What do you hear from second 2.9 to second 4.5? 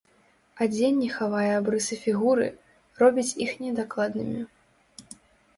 робіць іх недакладнымі.